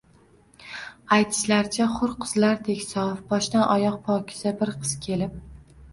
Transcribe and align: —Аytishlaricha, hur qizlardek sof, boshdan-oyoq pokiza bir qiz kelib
—Аytishlaricha, 1.17 1.87
hur 1.99 2.15
qizlardek 2.25 2.81
sof, 2.87 3.23
boshdan-oyoq 3.35 4.03
pokiza 4.11 4.55
bir 4.63 4.73
qiz 4.79 4.97
kelib 5.09 5.41